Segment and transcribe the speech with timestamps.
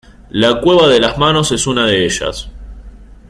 [0.31, 2.49] La Cueva de las Manos es una de ellas.